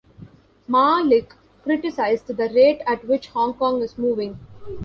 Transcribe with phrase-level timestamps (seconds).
[0.67, 4.39] Ma Lik criticised the rate at which Hong Kong is moving.